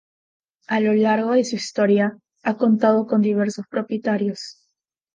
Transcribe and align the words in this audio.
A 0.67 0.79
lo 0.79 0.93
largo 0.95 1.33
de 1.33 1.43
su 1.45 1.57
historia 1.57 2.17
ha 2.41 2.57
contado 2.57 3.05
con 3.05 3.21
diversos 3.21 3.67
propietarios. 3.69 4.63